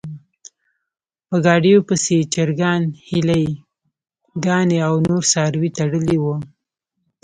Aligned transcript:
په 1.27 1.35
ګاډیو 1.45 1.79
پسې 1.87 2.13
یې 2.19 2.29
چرګان، 2.33 2.81
هیلۍ 3.09 3.45
ګانې 4.45 4.79
او 4.87 4.93
نور 5.07 5.23
څاروي 5.31 5.69
تړلي 5.77 6.17
و. 6.19 6.25